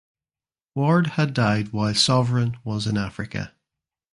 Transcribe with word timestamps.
Ward 0.73 1.05
had 1.11 1.31
died 1.35 1.71
while 1.73 1.93
"Sovereign" 1.93 2.57
was 2.63 2.87
in 2.87 2.97
Africa. 2.97 3.53